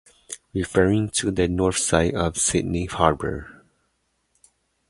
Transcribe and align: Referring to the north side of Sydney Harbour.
Referring 0.51 1.09
to 1.11 1.29
the 1.29 1.47
north 1.47 1.77
side 1.77 2.15
of 2.15 2.35
Sydney 2.35 2.85
Harbour. 2.87 3.61